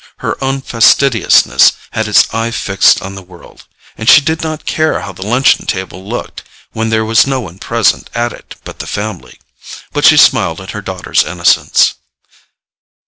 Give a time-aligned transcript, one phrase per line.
[0.17, 5.01] Her own fastidiousness had its eye fixed on the world, and she did not care
[5.01, 8.87] how the luncheon table looked when there was no one present at it but the
[8.87, 9.37] family.
[9.93, 11.93] But she smiled at her daughter's innocence.